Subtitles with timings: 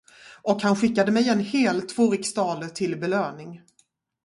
[0.41, 3.61] Och han skickade mig en hel tvåriksdaler till belöning.